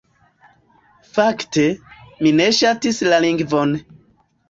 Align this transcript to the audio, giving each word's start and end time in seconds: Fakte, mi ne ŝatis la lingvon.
Fakte, 1.17 1.67
mi 2.25 2.35
ne 2.41 2.51
ŝatis 2.63 3.07
la 3.13 3.25
lingvon. 3.31 3.81